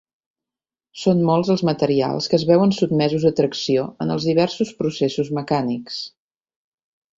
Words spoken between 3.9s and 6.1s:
en els diversos processos mecànics.